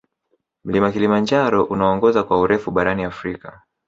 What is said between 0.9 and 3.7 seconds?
kilimanjaro unaongoza kwa urefu barani afrika